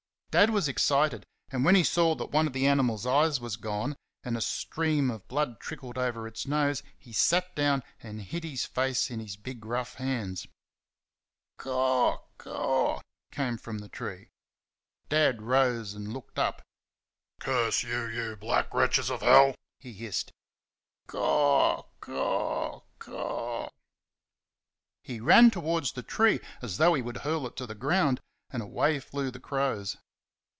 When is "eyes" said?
3.05-3.41